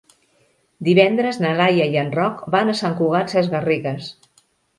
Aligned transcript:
Divendres 0.87 1.37
na 1.43 1.51
Laia 1.59 1.87
i 1.91 1.99
en 2.05 2.09
Roc 2.15 2.41
van 2.57 2.73
a 2.73 2.75
Sant 2.81 2.97
Cugat 3.03 3.37
Sesgarrigues. 3.37 4.11